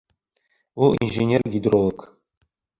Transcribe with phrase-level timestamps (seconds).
[0.85, 2.11] Ул инженер-гидролог